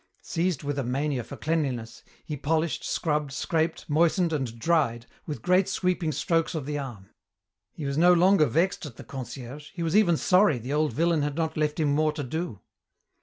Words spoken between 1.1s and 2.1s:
for cleanliness,